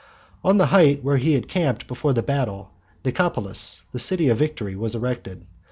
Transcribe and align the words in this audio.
On 0.43 0.57
the 0.57 0.65
height 0.65 1.03
where 1.03 1.17
he 1.17 1.33
had 1.33 1.47
camped 1.47 1.85
before 1.85 2.11
the 2.11 2.23
battle, 2.23 2.71
Nicopolis, 3.05 3.83
the 3.91 3.99
City 3.99 4.29
of 4.29 4.39
Victory, 4.39 4.75
was 4.75 4.95
erected. 4.95 5.45